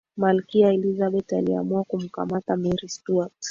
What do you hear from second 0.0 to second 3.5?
malkia elizabeth aliamua kumkamata mary stuart